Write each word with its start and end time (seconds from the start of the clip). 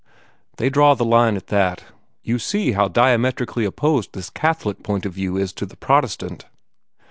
They 0.57 0.71
draw 0.71 0.95
the 0.95 1.05
line 1.05 1.35
at 1.35 1.45
that. 1.49 1.83
You 2.23 2.39
see 2.39 2.71
how 2.71 2.87
diametrically 2.87 3.65
opposed 3.65 4.13
this 4.13 4.31
Catholic 4.31 4.81
point 4.81 5.05
of 5.05 5.13
view 5.13 5.37
is 5.37 5.53
to 5.53 5.65
the 5.67 5.77
Protestant." 5.77 6.45